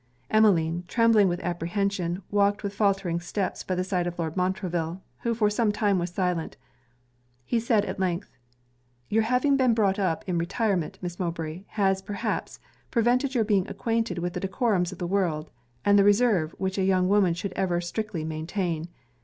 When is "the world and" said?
14.97-15.99